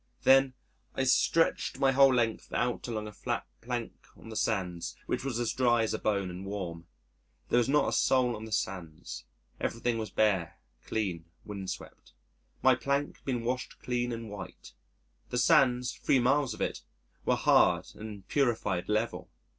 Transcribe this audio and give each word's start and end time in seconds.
Then 0.23 0.55
I 0.95 1.03
stretched 1.03 1.77
my 1.77 1.91
whole 1.91 2.11
length 2.11 2.51
out 2.53 2.87
along 2.87 3.05
a 3.07 3.11
flat 3.13 3.45
plank 3.61 4.07
on 4.17 4.29
the 4.29 4.35
sands, 4.35 4.95
which 5.05 5.23
was 5.23 5.39
as 5.39 5.53
dry 5.53 5.83
as 5.83 5.93
a 5.93 5.99
bone 5.99 6.31
and 6.31 6.43
warm. 6.43 6.87
There 7.49 7.59
was 7.59 7.69
not 7.69 7.87
a 7.89 7.93
soul 7.93 8.35
on 8.35 8.45
the 8.45 8.51
sands. 8.51 9.25
Everything 9.59 9.99
was 9.99 10.09
bare, 10.09 10.57
clean, 10.87 11.25
windswept. 11.45 12.13
My 12.63 12.73
plank 12.73 13.17
had 13.17 13.25
been 13.25 13.43
washed 13.43 13.77
clean 13.77 14.11
and 14.11 14.27
white. 14.27 14.73
The 15.29 15.37
sands 15.37 15.93
3 15.97 16.17
miles 16.17 16.55
of 16.55 16.61
it 16.61 16.81
were 17.23 17.35
hard 17.35 17.85
and 17.93 18.27
purified, 18.27 18.89
level. 18.89 19.29